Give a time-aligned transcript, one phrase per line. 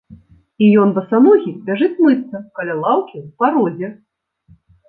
[0.63, 3.87] І ён басаногі бяжыць мыцца каля лаўкі ў парозе.